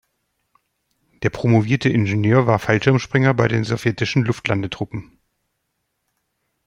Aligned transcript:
Der 1.21 1.29
promovierte 1.29 1.87
Ingenieur 1.87 2.47
war 2.47 2.57
Fallschirmspringer 2.57 3.35
bei 3.35 3.47
den 3.47 3.63
sowjetischen 3.63 4.25
Luftlandetruppen. 4.25 5.19